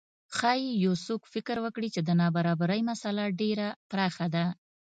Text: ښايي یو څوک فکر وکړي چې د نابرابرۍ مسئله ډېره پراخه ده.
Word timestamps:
ښايي 0.37 0.69
یو 0.85 0.93
څوک 1.05 1.21
فکر 1.33 1.57
وکړي 1.65 1.89
چې 1.95 2.01
د 2.03 2.09
نابرابرۍ 2.21 2.81
مسئله 2.91 3.23
ډېره 3.41 3.67
پراخه 3.91 4.27
ده. 4.35 4.45